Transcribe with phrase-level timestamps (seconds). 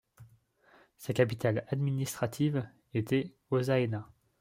[0.97, 4.09] Sa capitale administrative était Hosaena.